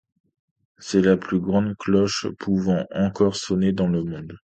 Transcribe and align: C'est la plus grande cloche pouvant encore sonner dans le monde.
C'est 0.79 1.03
la 1.03 1.15
plus 1.15 1.39
grande 1.39 1.77
cloche 1.77 2.25
pouvant 2.39 2.87
encore 2.89 3.35
sonner 3.35 3.71
dans 3.71 3.87
le 3.87 4.03
monde. 4.03 4.39